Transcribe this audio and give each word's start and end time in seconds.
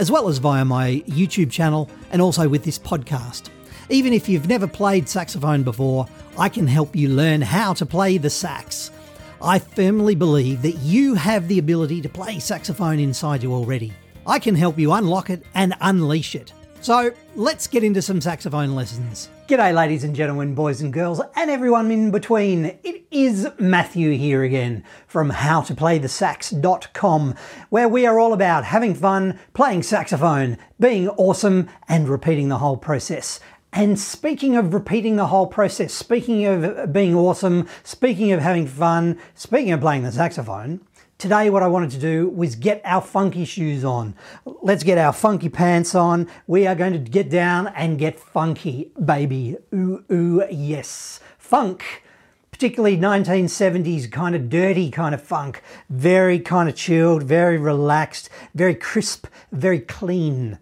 as 0.00 0.10
well 0.10 0.28
as 0.28 0.38
via 0.38 0.64
my 0.64 1.02
YouTube 1.06 1.50
channel 1.50 1.90
and 2.10 2.22
also 2.22 2.48
with 2.48 2.64
this 2.64 2.78
podcast. 2.78 3.50
Even 3.90 4.14
if 4.14 4.30
you've 4.30 4.48
never 4.48 4.66
played 4.66 5.06
saxophone 5.06 5.62
before, 5.62 6.06
I 6.38 6.48
can 6.48 6.66
help 6.66 6.96
you 6.96 7.10
learn 7.10 7.42
how 7.42 7.74
to 7.74 7.84
play 7.84 8.16
the 8.16 8.30
sax. 8.30 8.90
I 9.42 9.58
firmly 9.58 10.14
believe 10.14 10.62
that 10.62 10.78
you 10.78 11.14
have 11.16 11.48
the 11.48 11.58
ability 11.58 12.00
to 12.00 12.08
play 12.08 12.38
saxophone 12.38 12.98
inside 12.98 13.42
you 13.42 13.52
already. 13.52 13.92
I 14.26 14.38
can 14.38 14.54
help 14.54 14.78
you 14.78 14.92
unlock 14.92 15.28
it 15.28 15.44
and 15.54 15.74
unleash 15.82 16.34
it. 16.34 16.54
So 16.80 17.12
let's 17.36 17.66
get 17.66 17.84
into 17.84 18.00
some 18.00 18.22
saxophone 18.22 18.74
lessons. 18.74 19.28
G'day, 19.50 19.74
ladies 19.74 20.04
and 20.04 20.14
gentlemen, 20.14 20.54
boys 20.54 20.80
and 20.80 20.92
girls, 20.92 21.20
and 21.34 21.50
everyone 21.50 21.90
in 21.90 22.12
between. 22.12 22.78
It 22.84 23.04
is 23.10 23.48
Matthew 23.58 24.12
here 24.12 24.44
again 24.44 24.84
from 25.08 25.32
howtoplaythesax.com, 25.32 27.34
where 27.68 27.88
we 27.88 28.06
are 28.06 28.20
all 28.20 28.32
about 28.32 28.66
having 28.66 28.94
fun, 28.94 29.40
playing 29.52 29.82
saxophone, 29.82 30.56
being 30.78 31.08
awesome, 31.08 31.68
and 31.88 32.08
repeating 32.08 32.48
the 32.48 32.58
whole 32.58 32.76
process. 32.76 33.40
And 33.72 33.98
speaking 33.98 34.56
of 34.56 34.72
repeating 34.72 35.16
the 35.16 35.26
whole 35.26 35.48
process, 35.48 35.92
speaking 35.92 36.46
of 36.46 36.92
being 36.92 37.16
awesome, 37.16 37.66
speaking 37.82 38.30
of 38.30 38.38
having 38.38 38.68
fun, 38.68 39.18
speaking 39.34 39.72
of 39.72 39.80
playing 39.80 40.04
the 40.04 40.12
saxophone, 40.12 40.80
today 41.20 41.50
what 41.50 41.62
I 41.62 41.68
wanted 41.68 41.90
to 41.92 41.98
do 41.98 42.28
was 42.28 42.54
get 42.56 42.80
our 42.84 43.00
funky 43.00 43.44
shoes 43.44 43.84
on. 43.84 44.14
Let's 44.44 44.82
get 44.82 44.98
our 44.98 45.12
funky 45.12 45.48
pants 45.48 45.94
on. 45.94 46.28
We 46.46 46.66
are 46.66 46.74
going 46.74 46.92
to 46.92 46.98
get 46.98 47.30
down 47.30 47.68
and 47.68 47.98
get 47.98 48.18
funky, 48.18 48.90
baby. 49.04 49.56
Ooh, 49.74 50.04
ooh, 50.10 50.44
yes. 50.50 51.20
Funk 51.38 52.02
particularly 52.50 52.98
1970s 52.98 54.12
kind 54.12 54.34
of 54.34 54.50
dirty 54.50 54.90
kind 54.90 55.14
of 55.14 55.22
funk, 55.22 55.62
very 55.88 56.38
kind 56.38 56.68
of 56.68 56.74
chilled, 56.74 57.22
very 57.22 57.56
relaxed, 57.56 58.28
very 58.54 58.74
crisp, 58.74 59.26
very 59.50 59.80
clean 59.80 60.58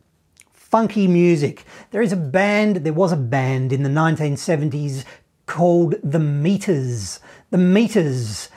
funky 0.69 1.09
music. 1.09 1.65
There 1.93 2.03
is 2.03 2.13
a 2.13 2.17
band, 2.17 2.77
there 2.85 2.93
was 2.93 3.11
a 3.11 3.17
band 3.17 3.73
in 3.73 3.83
the 3.83 3.89
1970s 3.89 5.05
called 5.47 5.95
The 6.05 6.19
Meters. 6.19 7.21
The 7.51 7.59
Meters. 7.59 8.51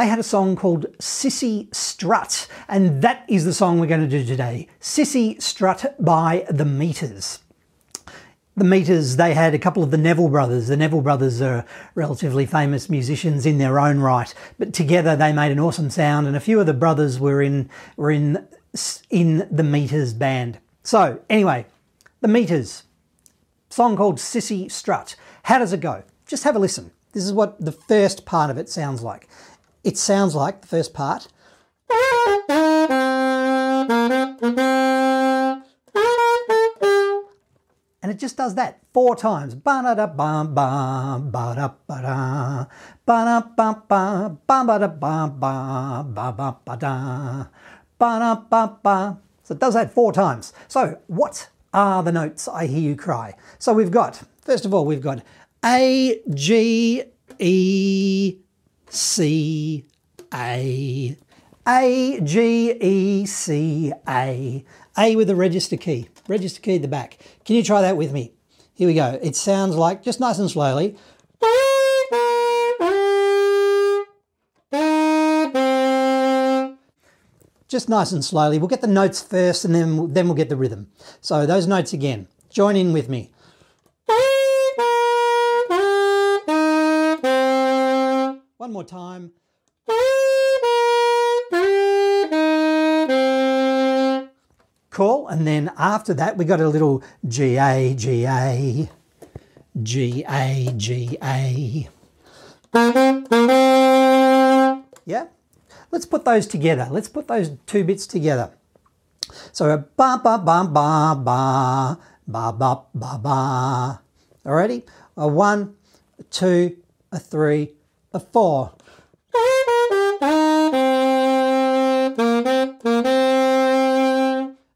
They 0.00 0.06
had 0.06 0.18
a 0.18 0.22
song 0.22 0.56
called 0.56 0.86
Cissy 0.98 1.68
Strut, 1.72 2.48
and 2.68 3.02
that 3.02 3.22
is 3.28 3.44
the 3.44 3.52
song 3.52 3.78
we're 3.78 3.86
going 3.86 4.00
to 4.00 4.08
do 4.08 4.24
today. 4.24 4.66
Cissy 4.80 5.38
Strut 5.40 5.94
by 6.02 6.46
The 6.48 6.64
Meters. 6.64 7.40
The 8.56 8.64
Meters, 8.64 9.16
they 9.16 9.34
had 9.34 9.52
a 9.52 9.58
couple 9.58 9.82
of 9.82 9.90
the 9.90 9.98
Neville 9.98 10.30
brothers. 10.30 10.68
The 10.68 10.76
Neville 10.78 11.02
brothers 11.02 11.42
are 11.42 11.66
relatively 11.94 12.46
famous 12.46 12.88
musicians 12.88 13.44
in 13.44 13.58
their 13.58 13.78
own 13.78 14.00
right, 14.00 14.32
but 14.58 14.72
together 14.72 15.16
they 15.16 15.34
made 15.34 15.52
an 15.52 15.60
awesome 15.60 15.90
sound, 15.90 16.26
and 16.26 16.34
a 16.34 16.40
few 16.40 16.58
of 16.58 16.64
the 16.64 16.72
brothers 16.72 17.20
were 17.20 17.42
in 17.42 17.68
were 17.98 18.10
in 18.10 18.48
in 19.10 19.46
the 19.50 19.62
Meters 19.62 20.14
band. 20.14 20.60
So, 20.82 21.20
anyway, 21.28 21.66
the 22.22 22.28
meters. 22.28 22.84
Song 23.68 23.98
called 23.98 24.18
Cissy 24.18 24.66
Strut. 24.70 25.14
How 25.42 25.58
does 25.58 25.74
it 25.74 25.80
go? 25.80 26.04
Just 26.26 26.44
have 26.44 26.56
a 26.56 26.58
listen. 26.58 26.90
This 27.12 27.24
is 27.24 27.32
what 27.32 27.60
the 27.60 27.72
first 27.72 28.24
part 28.24 28.50
of 28.50 28.58
it 28.58 28.68
sounds 28.68 29.02
like. 29.02 29.28
It 29.82 29.96
sounds 29.96 30.34
like 30.34 30.60
the 30.60 30.66
first 30.66 30.92
part. 30.92 31.28
And 38.02 38.10
it 38.10 38.18
just 38.18 38.36
does 38.36 38.54
that 38.56 38.80
four 38.92 39.16
times. 39.16 39.54
So 39.54 39.60
it 49.54 49.58
does 49.58 49.74
that 49.74 49.90
four 49.94 50.12
times. 50.12 50.52
So 50.68 50.98
what 51.06 51.48
are 51.72 52.02
the 52.02 52.12
notes 52.12 52.48
I 52.48 52.66
hear 52.66 52.80
you 52.80 52.96
cry? 52.96 53.34
So 53.58 53.72
we've 53.72 53.90
got, 53.90 54.22
first 54.42 54.66
of 54.66 54.74
all, 54.74 54.84
we've 54.84 55.00
got 55.00 55.22
A, 55.64 56.20
G, 56.34 57.04
E, 57.38 58.36
C, 58.90 59.84
A. 60.34 61.16
A, 61.66 62.20
G, 62.22 62.72
E, 62.72 63.26
C, 63.26 63.92
A. 64.08 64.64
A 64.98 65.16
with 65.16 65.28
the 65.28 65.36
register 65.36 65.76
key. 65.76 66.08
Register 66.26 66.60
key 66.60 66.76
at 66.76 66.82
the 66.82 66.88
back. 66.88 67.18
Can 67.44 67.54
you 67.56 67.62
try 67.62 67.80
that 67.82 67.96
with 67.96 68.12
me? 68.12 68.32
Here 68.74 68.88
we 68.88 68.94
go. 68.94 69.18
It 69.22 69.36
sounds 69.36 69.76
like, 69.76 70.02
just 70.02 70.18
nice 70.20 70.38
and 70.38 70.50
slowly. 70.50 70.96
just 77.68 77.88
nice 77.88 78.10
and 78.10 78.24
slowly. 78.24 78.58
We'll 78.58 78.66
get 78.66 78.80
the 78.80 78.88
notes 78.88 79.22
first 79.22 79.64
and 79.64 79.72
then, 79.72 80.12
then 80.12 80.26
we'll 80.26 80.34
get 80.34 80.48
the 80.48 80.56
rhythm. 80.56 80.90
So 81.20 81.46
those 81.46 81.68
notes 81.68 81.92
again. 81.92 82.26
Join 82.50 82.74
in 82.74 82.92
with 82.92 83.08
me. 83.08 83.30
One 88.60 88.72
more 88.74 88.84
time. 88.84 89.32
Cool. 94.90 95.28
And 95.28 95.46
then 95.46 95.72
after 95.78 96.12
that, 96.12 96.36
we 96.36 96.44
got 96.44 96.60
a 96.60 96.68
little 96.68 97.02
G 97.26 97.56
A 97.56 97.94
G 97.94 98.26
A 98.26 98.90
G 99.82 100.24
A 100.28 100.74
G 100.76 101.16
A. 101.22 101.88
Yeah. 105.06 105.28
Let's 105.90 106.04
put 106.04 106.26
those 106.26 106.46
together. 106.46 106.86
Let's 106.90 107.08
put 107.08 107.28
those 107.28 107.52
two 107.64 107.82
bits 107.82 108.06
together. 108.06 108.52
So 109.52 109.74
ba 109.96 110.20
ba 110.22 110.36
ba 110.36 110.68
ba 110.68 111.16
ba 111.16 111.98
ba 112.28 112.52
ba 112.52 112.82
ba 112.92 113.18
ba. 113.22 114.02
Alrighty, 114.44 114.82
a 115.16 115.26
one, 115.26 115.76
a 116.18 116.24
two, 116.24 116.76
a 117.10 117.18
three, 117.18 117.72
a 118.12 118.20
four. 118.20 118.72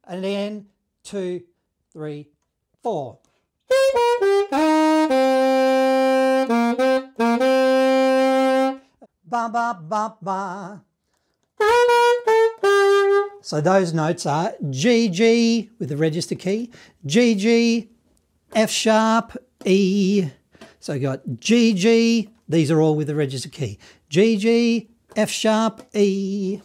And 0.07 0.23
then 0.23 0.67
two, 1.03 1.43
three, 1.93 2.29
four. 2.83 3.19
Ba 9.27 9.49
ba 9.53 9.79
ba 9.83 10.17
ba. 10.23 10.85
So 13.43 13.61
those 13.61 13.93
notes 13.93 14.25
are 14.27 14.53
G 14.71 15.09
G 15.09 15.71
with 15.79 15.89
the 15.89 15.97
register 15.97 16.37
key, 16.37 16.71
G 17.05 17.35
G, 17.35 17.91
F 18.55 18.71
sharp, 18.71 19.37
E. 19.65 20.29
So 20.79 20.95
I 20.95 20.99
got 20.99 21.21
G 21.41 21.75
G, 21.75 22.31
these 22.49 22.71
are 22.71 22.81
all 22.81 22.95
with 22.97 23.07
the 23.07 23.15
register 23.15 23.49
key. 23.49 23.79
G 24.09 24.37
G, 24.37 24.91
F 25.17 25.31
sharp, 25.31 25.83
E. 25.95 26.61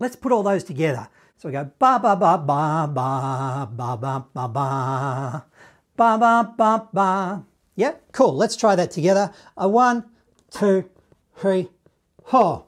Let's 0.00 0.16
put 0.16 0.32
all 0.32 0.42
those 0.42 0.64
together. 0.64 1.08
So 1.36 1.48
we 1.48 1.52
go 1.52 1.70
ba 1.78 1.98
ba 2.02 2.16
ba 2.16 2.38
ba 2.38 2.88
ba 2.92 3.68
ba 3.72 3.96
ba 3.96 4.24
ba 4.34 4.48
ba 4.48 5.44
ba 5.96 6.18
ba 6.18 6.54
ba 6.56 6.88
ba. 6.92 7.44
Yep, 7.76 8.12
cool. 8.12 8.36
Let's 8.36 8.56
try 8.56 8.74
that 8.74 8.90
together. 8.90 9.32
A 9.56 9.68
one, 9.68 10.04
two, 10.50 10.90
three, 11.36 11.68
ho. 12.24 12.64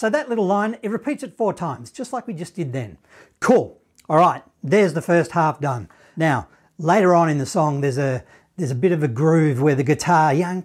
So 0.00 0.08
that 0.08 0.30
little 0.30 0.46
line, 0.46 0.78
it 0.80 0.90
repeats 0.90 1.22
it 1.22 1.36
four 1.36 1.52
times, 1.52 1.90
just 1.90 2.10
like 2.10 2.26
we 2.26 2.32
just 2.32 2.54
did 2.54 2.72
then. 2.72 2.96
Cool. 3.38 3.78
All 4.08 4.16
right, 4.16 4.42
there's 4.62 4.94
the 4.94 5.02
first 5.02 5.32
half 5.32 5.60
done. 5.60 5.90
Now, 6.16 6.48
later 6.78 7.14
on 7.14 7.28
in 7.28 7.36
the 7.36 7.44
song, 7.44 7.82
there's 7.82 7.98
a 7.98 8.24
there's 8.56 8.70
a 8.70 8.74
bit 8.74 8.92
of 8.92 9.02
a 9.02 9.08
groove 9.08 9.60
where 9.60 9.74
the 9.74 9.82
guitar, 9.84 10.32
you 10.32 10.46
know, 10.46 10.62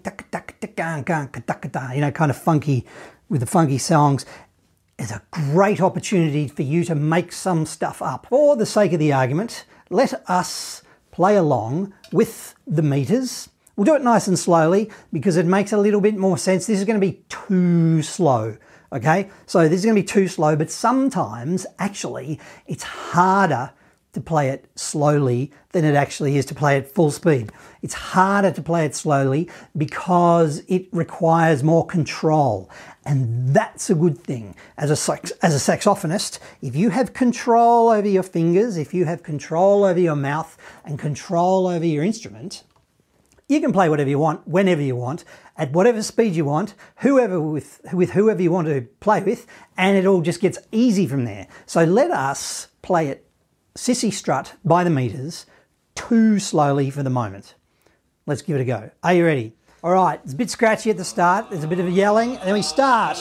kind 2.13 2.31
of 2.31 2.37
funky 2.37 2.85
with 3.27 3.41
the 3.41 3.45
funky 3.45 3.77
songs. 3.77 4.25
is 4.97 5.11
a 5.11 5.21
great 5.31 5.81
opportunity 5.81 6.47
for 6.47 6.61
you 6.61 6.85
to 6.85 6.95
make 6.95 7.33
some 7.33 7.65
stuff 7.65 8.01
up. 8.01 8.27
For 8.29 8.55
the 8.55 8.65
sake 8.65 8.93
of 8.93 8.99
the 8.99 9.11
argument, 9.11 9.65
let 9.89 10.13
us 10.29 10.81
play 11.11 11.35
along 11.35 11.93
with 12.13 12.55
the 12.65 12.81
meters. 12.81 13.49
We'll 13.75 13.83
do 13.83 13.95
it 13.95 14.01
nice 14.01 14.29
and 14.29 14.39
slowly 14.39 14.89
because 15.11 15.35
it 15.35 15.45
makes 15.45 15.73
a 15.73 15.77
little 15.77 15.99
bit 15.99 16.15
more 16.15 16.37
sense. 16.37 16.67
This 16.67 16.79
is 16.79 16.85
going 16.85 17.01
to 17.01 17.05
be 17.05 17.25
too 17.27 18.01
slow. 18.01 18.55
Okay, 18.95 19.29
so 19.45 19.67
this 19.67 19.83
is 19.83 19.85
to 19.85 19.93
be 19.93 20.03
too 20.03 20.29
slow, 20.29 20.55
but 20.55 20.71
sometimes 20.71 21.65
actually 21.79 22.39
it's 22.65 22.83
harder 22.83 23.71
to 24.13 24.21
play 24.21 24.47
it 24.47 24.69
slowly 24.75 25.51
than 25.73 25.83
it 25.83 25.95
actually 25.95 26.37
is 26.37 26.45
to 26.45 26.55
play 26.55 26.77
it 26.77 26.87
full 26.87 27.11
speed. 27.11 27.51
It's 27.81 27.93
harder 27.93 28.51
to 28.51 28.61
play 28.61 28.85
it 28.85 28.95
slowly 28.95 29.49
because 29.75 30.63
it 30.69 30.87
requires 30.93 31.61
more 31.61 31.85
control. 31.85 32.69
And 33.03 33.53
that's 33.53 33.89
a 33.89 33.95
good 33.95 34.17
thing. 34.17 34.55
As 34.77 34.89
a, 34.89 35.19
as 35.43 35.53
a 35.53 35.77
saxophonist, 35.77 36.39
if 36.61 36.73
you 36.73 36.91
have 36.91 37.11
control 37.11 37.89
over 37.89 38.07
your 38.07 38.23
fingers, 38.23 38.77
if 38.77 38.93
you 38.93 39.03
have 39.03 39.23
control 39.23 39.83
over 39.83 39.99
your 39.99 40.15
mouth 40.15 40.57
and 40.85 40.97
control 40.97 41.67
over 41.67 41.85
your 41.85 42.05
instrument, 42.05 42.63
you 43.47 43.61
can 43.61 43.71
play 43.71 43.89
whatever 43.89 44.09
you 44.09 44.19
want, 44.19 44.47
whenever 44.47 44.81
you 44.81 44.95
want, 44.95 45.23
at 45.55 45.71
whatever 45.71 46.01
speed 46.01 46.35
you 46.35 46.45
want, 46.45 46.73
whoever 46.97 47.39
with, 47.39 47.79
with 47.93 48.11
whoever 48.11 48.41
you 48.41 48.51
want 48.51 48.67
to 48.67 48.81
play 48.99 49.21
with, 49.21 49.45
and 49.77 49.97
it 49.97 50.05
all 50.05 50.21
just 50.21 50.41
gets 50.41 50.57
easy 50.71 51.05
from 51.07 51.25
there. 51.25 51.47
So 51.65 51.83
let 51.83 52.11
us 52.11 52.67
play 52.81 53.07
it 53.07 53.29
Cissy 53.75 54.09
Strut 54.11 54.53
by 54.63 54.83
the 54.83 54.89
meters 54.89 55.45
too 55.93 56.39
slowly 56.39 56.89
for 56.89 57.03
the 57.03 57.09
moment. 57.09 57.55
Let's 58.25 58.41
give 58.41 58.57
it 58.57 58.61
a 58.61 58.65
go. 58.65 58.91
Are 59.03 59.13
you 59.13 59.25
ready? 59.25 59.53
All 59.83 59.91
right, 59.91 60.19
it's 60.23 60.33
a 60.33 60.35
bit 60.35 60.49
scratchy 60.49 60.89
at 60.89 60.97
the 60.97 61.05
start. 61.05 61.51
There's 61.51 61.63
a 61.63 61.67
bit 61.67 61.79
of 61.79 61.85
a 61.85 61.91
yelling, 61.91 62.37
and 62.37 62.47
then 62.47 62.53
we 62.53 62.63
start. 62.63 63.17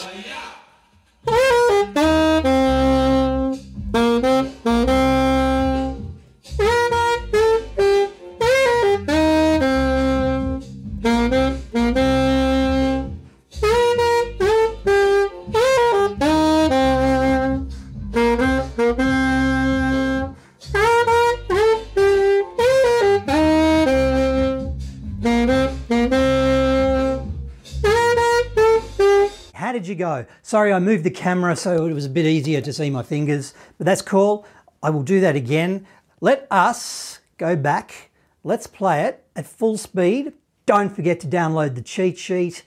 You 29.95 29.99
go? 29.99 30.27
Sorry, 30.43 30.73
I 30.73 30.79
moved 30.81 31.05
the 31.05 31.11
camera 31.11 31.57
so 31.57 31.87
it 31.87 31.93
was 31.93 32.05
a 32.05 32.11
bit 32.11 32.27
easier 32.27 32.61
to 32.61 32.73
see 32.73 32.91
my 32.91 33.03
fingers, 33.03 33.55
but 33.79 33.87
that's 33.87 34.03
cool. 34.03 34.45
I 34.83 34.91
will 34.91 35.03
do 35.03 35.21
that 35.21 35.37
again. 35.37 35.87
Let 36.21 36.47
us 36.51 37.21
go 37.39 37.57
back. 37.57 38.11
Let's 38.43 38.67
play 38.67 39.05
it 39.05 39.25
at 39.37 39.47
full 39.47 39.79
speed. 39.79 40.33
Don't 40.67 40.95
forget 40.95 41.21
to 41.21 41.27
download 41.27 41.75
the 41.77 41.83
cheat 41.83 42.19
sheet. 42.19 42.65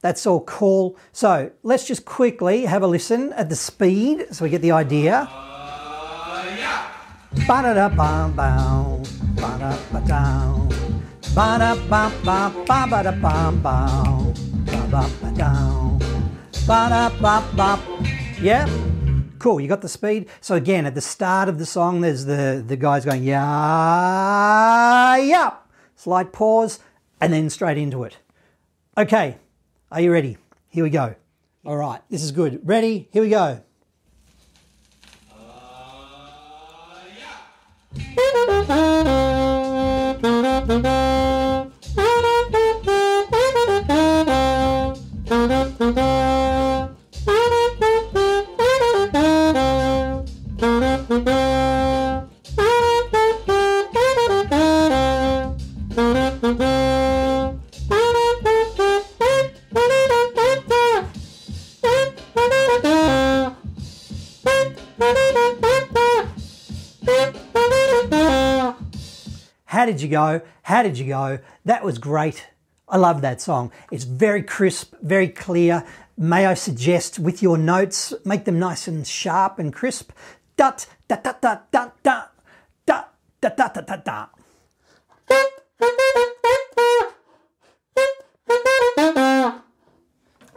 That's 0.00 0.26
all 0.26 0.42
cool. 0.42 0.96
So 1.12 1.50
let's 1.62 1.86
just 1.86 2.04
quickly 2.04 2.66
have 2.66 2.82
a 2.82 2.86
listen 2.86 3.32
at 3.32 3.48
the 3.48 3.56
speed 3.56 4.28
so 4.30 4.44
we 4.44 4.50
get 4.50 4.62
the 4.62 4.72
idea. 4.72 5.28
Ba-da-da-bum-bum, 7.46 9.02
ba-da-ba-dum, 9.34 10.68
ba-ba-ba-dum. 16.68 17.18
Ba-da-ba-ba. 17.18 17.80
Yeah? 18.42 18.68
Cool, 19.38 19.58
you 19.60 19.68
got 19.68 19.80
the 19.80 19.88
speed. 19.88 20.28
So 20.42 20.54
again, 20.54 20.84
at 20.84 20.94
the 20.94 21.00
start 21.00 21.48
of 21.48 21.58
the 21.58 21.64
song, 21.64 22.02
there's 22.02 22.26
the, 22.26 22.62
the 22.64 22.76
guys 22.76 23.06
going, 23.06 23.24
yeah, 23.24 25.16
yeah. 25.16 25.54
Slight 25.96 26.30
pause, 26.32 26.78
and 27.20 27.32
then 27.32 27.48
straight 27.48 27.78
into 27.78 28.04
it. 28.04 28.18
Okay, 28.98 29.38
are 29.90 30.00
you 30.02 30.12
ready? 30.12 30.36
Here 30.68 30.84
we 30.84 30.90
go. 30.90 31.14
All 31.64 31.76
right, 31.76 32.02
this 32.10 32.22
is 32.22 32.32
good. 32.32 32.60
Ready? 32.64 33.08
Here 33.12 33.22
we 33.22 33.30
go. 33.30 33.62
Uh, 35.32 35.44
yeah. 40.68 41.34
Did 69.88 70.02
you 70.02 70.08
go? 70.08 70.42
How 70.62 70.82
did 70.82 70.98
you 70.98 71.06
go? 71.06 71.38
That 71.64 71.82
was 71.82 71.98
great. 71.98 72.46
I 72.88 72.98
love 72.98 73.22
that 73.22 73.40
song. 73.40 73.72
It's 73.90 74.04
very 74.04 74.42
crisp, 74.42 74.94
very 75.02 75.28
clear. 75.28 75.84
May 76.16 76.46
I 76.46 76.54
suggest 76.54 77.18
with 77.18 77.42
your 77.42 77.56
notes, 77.56 78.12
make 78.24 78.44
them 78.44 78.58
nice 78.58 78.86
and 78.86 79.06
sharp 79.06 79.58
and 79.58 79.72
crisp. 79.72 80.12
Dut, 80.56 80.86
da, 81.08 81.16
da, 81.16 81.32
da, 81.40 81.58
da, 81.70 81.90
da, 82.02 82.24
da, 82.86 83.04
da, 83.40 83.48
da, 83.48 83.68
da, 83.68 83.80
da, 83.80 83.96
da. 83.96 84.26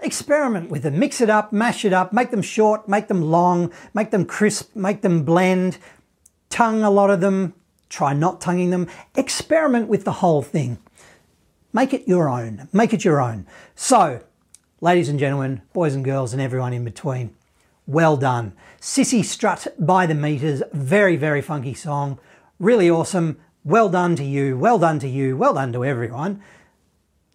Experiment 0.04 0.70
with 0.70 0.84
them, 0.84 1.00
mix 1.00 1.22
it 1.22 1.30
up, 1.30 1.54
mash 1.54 1.86
it 1.86 1.94
up, 1.94 2.12
make 2.12 2.32
them 2.32 2.42
short, 2.42 2.90
make 2.90 3.08
them 3.08 3.22
long, 3.22 3.72
make 3.94 4.12
them 4.12 4.26
crisp, 4.26 4.76
make 4.76 5.02
them 5.02 5.24
blend, 5.24 5.78
tongue 6.50 6.84
a 6.84 6.90
lot 6.90 7.10
of 7.10 7.22
them, 7.22 7.54
try 7.92 8.14
not 8.14 8.42
tonguing 8.42 8.70
them, 8.70 8.88
experiment 9.16 9.88
with 9.88 10.06
the 10.06 10.14
whole 10.14 10.42
thing. 10.42 10.80
Make 11.74 11.94
it 11.94 12.08
your 12.08 12.28
own, 12.28 12.68
make 12.74 12.94
it 12.94 13.06
your 13.06 13.22
own. 13.22 13.46
So, 13.76 14.22
ladies 14.80 15.10
and 15.10 15.20
gentlemen, 15.20 15.62
boys 15.74 15.94
and 15.94 16.04
girls, 16.04 16.34
and 16.34 16.42
everyone 16.42 16.74
in 16.74 16.84
between, 16.84 17.36
well 17.86 18.18
done. 18.18 18.54
Cissy 18.80 19.22
Strut 19.22 19.68
by 19.78 20.06
the 20.06 20.16
Meters, 20.16 20.64
very, 20.74 21.16
very 21.16 21.42
funky 21.42 21.74
song, 21.74 22.20
really 22.60 22.90
awesome. 22.90 23.38
Well 23.64 23.90
done 23.90 24.16
to 24.16 24.24
you, 24.24 24.58
well 24.58 24.80
done 24.80 24.98
to 25.00 25.08
you, 25.08 25.38
well 25.38 25.54
done 25.54 25.72
to 25.74 25.86
everyone. 25.86 26.42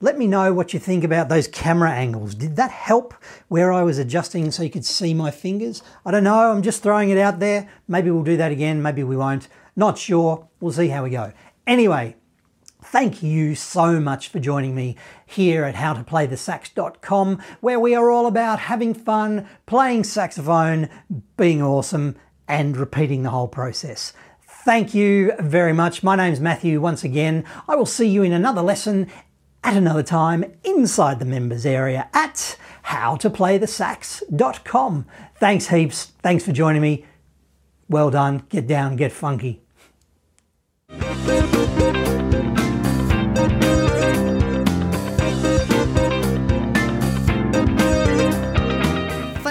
Let 0.01 0.19
me 0.19 0.27
know 0.27 0.53
what 0.53 0.75
you 0.75 0.81
think 0.81 1.05
about 1.05 1.29
those 1.29 1.49
camera 1.49 1.91
angles. 1.91 2.35
Did 2.35 2.57
that 2.57 2.71
help 2.71 3.15
where 3.49 3.73
I 3.73 3.83
was 3.83 3.99
adjusting 3.99 4.51
so 4.51 4.63
you 4.63 4.71
could 4.71 4.85
see 4.85 5.15
my 5.15 5.31
fingers? 5.31 5.83
I 6.05 6.11
don't 6.11 6.25
know, 6.25 6.51
I'm 6.51 6.63
just 6.63 6.83
throwing 6.83 7.11
it 7.11 7.19
out 7.19 7.39
there. 7.39 7.71
Maybe 7.89 8.11
we'll 8.11 8.25
do 8.25 8.37
that 8.37 8.53
again, 8.53 8.83
maybe 8.83 9.05
we 9.05 9.17
won't. 9.17 9.49
Not 9.77 9.99
sure. 9.99 10.49
We'll 10.61 10.73
see 10.73 10.89
how 10.89 11.05
we 11.05 11.11
go. 11.11 11.33
Anyway, 11.67 12.17
Thank 12.83 13.21
you 13.21 13.57
so 13.57 13.99
much 13.99 14.29
for 14.29 14.39
joining 14.39 14.77
me 14.77 14.95
here 15.27 15.65
at 15.65 15.75
howtoplaythesax.com, 15.75 17.43
where 17.61 17.81
we 17.81 17.97
are 17.97 18.11
all 18.11 18.29
about 18.29 18.61
having 18.61 18.95
fun, 18.95 19.49
playing 19.67 20.05
saxophone, 20.05 20.89
being 21.37 21.61
awesome, 21.61 22.15
and 22.47 22.77
repeating 22.77 23.25
the 23.25 23.31
whole 23.31 23.49
process. 23.49 24.13
Thank 24.67 24.95
you 24.95 25.33
very 25.41 25.73
much. 25.73 26.05
My 26.05 26.15
name's 26.15 26.39
Matthew 26.39 26.81
once 26.81 27.03
again. 27.03 27.45
I 27.67 27.75
will 27.75 27.87
see 27.87 28.09
you 28.09 28.23
in 28.23 28.33
another 28.33 28.63
lesson 28.63 29.11
at 29.65 29.77
another 29.77 30.05
time 30.05 30.45
inside 30.63 31.19
the 31.19 31.25
members 31.25 31.67
area 31.67 32.09
at 32.15 32.57
howtoplaythesax.com. 32.85 35.07
Thanks 35.41 35.67
heaps. 35.69 36.13
Thanks 36.23 36.45
for 36.45 36.53
joining 36.53 36.83
me. 36.83 37.05
Well 37.89 38.11
done. 38.11 38.45
Get 38.49 38.69
down, 38.69 38.95
get 38.95 39.11
funky. 39.11 39.66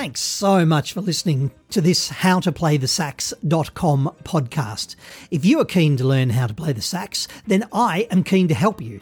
Thanks 0.06 0.22
so 0.22 0.68
much 0.68 0.94
for 0.94 1.02
listening 1.02 1.50
to 1.72 1.82
this 1.82 2.12
howtoplaythesax.com 2.12 4.16
podcast. 4.24 4.96
If 5.32 5.44
you 5.44 5.60
are 5.60 5.66
keen 5.66 5.98
to 5.98 6.04
learn 6.04 6.30
how 6.30 6.46
to 6.46 6.54
play 6.54 6.74
the 6.74 6.84
sax, 6.84 7.28
then 7.48 7.68
I 7.74 8.08
am 8.12 8.24
keen 8.24 8.48
to 8.50 8.54
help 8.54 8.82
you. 8.82 9.02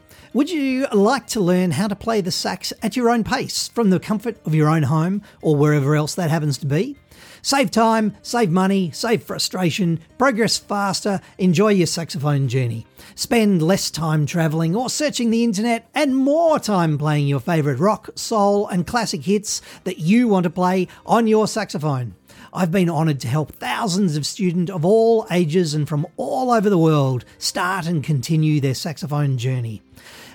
Would 0.33 0.49
you 0.49 0.87
like 0.93 1.27
to 1.27 1.41
learn 1.41 1.71
how 1.71 1.89
to 1.89 1.95
play 1.95 2.21
the 2.21 2.31
sax 2.31 2.71
at 2.81 2.95
your 2.95 3.09
own 3.09 3.25
pace 3.25 3.67
from 3.67 3.89
the 3.89 3.99
comfort 3.99 4.37
of 4.45 4.55
your 4.55 4.69
own 4.69 4.83
home 4.83 5.23
or 5.41 5.57
wherever 5.57 5.93
else 5.93 6.15
that 6.15 6.29
happens 6.29 6.57
to 6.59 6.65
be? 6.65 6.95
Save 7.41 7.69
time, 7.69 8.15
save 8.21 8.49
money, 8.49 8.91
save 8.91 9.23
frustration, 9.23 9.99
progress 10.17 10.57
faster, 10.57 11.19
enjoy 11.37 11.69
your 11.69 11.87
saxophone 11.87 12.47
journey. 12.47 12.87
Spend 13.15 13.61
less 13.61 13.91
time 13.91 14.25
travelling 14.25 14.73
or 14.73 14.89
searching 14.89 15.31
the 15.31 15.43
internet 15.43 15.89
and 15.93 16.15
more 16.15 16.59
time 16.59 16.97
playing 16.97 17.27
your 17.27 17.41
favourite 17.41 17.79
rock, 17.79 18.09
soul, 18.15 18.69
and 18.69 18.87
classic 18.87 19.23
hits 19.23 19.61
that 19.83 19.99
you 19.99 20.29
want 20.29 20.45
to 20.45 20.49
play 20.49 20.87
on 21.05 21.27
your 21.27 21.45
saxophone. 21.45 22.15
I've 22.53 22.71
been 22.71 22.89
honoured 22.89 23.21
to 23.21 23.29
help 23.29 23.53
thousands 23.53 24.17
of 24.17 24.25
students 24.25 24.69
of 24.71 24.83
all 24.83 25.25
ages 25.31 25.73
and 25.73 25.87
from 25.87 26.05
all 26.17 26.51
over 26.51 26.69
the 26.69 26.77
world 26.77 27.23
start 27.37 27.87
and 27.87 28.03
continue 28.03 28.59
their 28.59 28.73
saxophone 28.73 29.37
journey. 29.37 29.81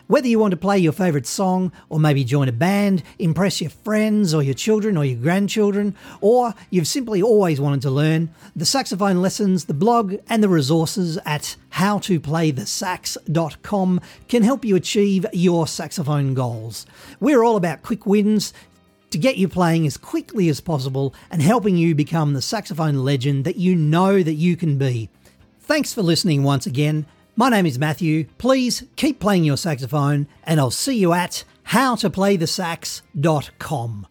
Whether 0.07 0.29
you 0.29 0.39
want 0.39 0.53
to 0.53 0.57
play 0.57 0.79
your 0.79 0.93
favourite 0.93 1.27
song, 1.27 1.73
or 1.89 1.99
maybe 1.99 2.23
join 2.23 2.49
a 2.49 2.53
band, 2.53 3.03
impress 3.19 3.61
your 3.61 3.71
friends 3.71 4.33
or 4.33 4.41
your 4.43 4.55
children 4.55 4.97
or 4.97 5.05
your 5.05 5.21
grandchildren, 5.21 5.97
or 6.21 6.55
you've 6.71 6.87
simply 6.87 7.21
always 7.21 7.61
wanted 7.61 7.83
to 7.83 7.91
learn, 7.91 8.33
the 8.55 8.65
saxophone 8.65 9.21
lessons, 9.21 9.65
the 9.65 9.75
blog, 9.75 10.15
and 10.29 10.45
the 10.45 10.49
resources 10.49 11.19
at 11.27 11.57
howtoplaythesax.com 11.73 14.01
can 14.29 14.45
help 14.45 14.65
you 14.65 14.77
achieve 14.77 15.27
your 15.33 15.67
saxophone 15.67 16.35
goals. 16.35 16.87
We're 17.19 17.43
all 17.43 17.57
about 17.57 17.83
quick 17.83 18.07
wins 18.07 18.53
to 19.11 19.19
get 19.19 19.37
you 19.37 19.49
playing 19.49 19.87
as 19.87 19.97
quickly 19.97 20.49
as 20.49 20.61
possible 20.61 21.15
and 21.31 21.43
helping 21.43 21.77
you 21.77 21.95
become 21.95 22.33
the 22.33 22.43
saxophone 22.43 23.05
legend 23.05 23.45
that 23.45 23.57
you 23.57 23.75
know 23.75 24.23
that 24.23 24.35
you 24.35 24.57
can 24.57 24.79
be. 24.79 25.11
Thanks 25.61 25.93
for 25.93 26.03
listening 26.03 26.43
once 26.43 26.67
again. 26.67 27.07
My 27.35 27.51
name 27.51 27.67
is 27.67 27.79
Matthew. 27.79 28.25
Please 28.39 28.85
keep 28.97 29.21
playing 29.21 29.45
your 29.45 29.59
saxophone, 29.59 30.27
and 30.45 30.59
I'll 30.59 30.71
see 30.71 30.97
you 30.97 31.13
at 31.13 31.45
howtoplaythesax.com. 31.69 34.07